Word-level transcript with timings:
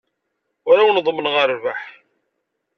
Ur 0.69 0.77
awen-ḍemmneɣ 0.77 1.35
rrbeḥ. 1.45 1.81